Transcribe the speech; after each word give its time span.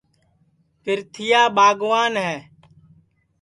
پِرتھِیا 0.83 1.41
ٻاگوان 1.55 2.13
ہے 2.25 2.35